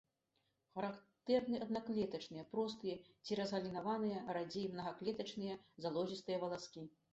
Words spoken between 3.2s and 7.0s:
ці разгалінаваныя, радзей мнагаклетачныя, залозістыя валаскі.